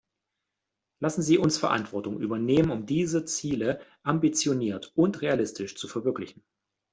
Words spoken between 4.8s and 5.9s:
und realistisch zu